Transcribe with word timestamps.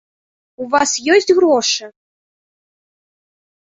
У 0.63 0.69
вас 0.75 0.93
ёсць 1.15 1.35
грошы?? 1.39 1.85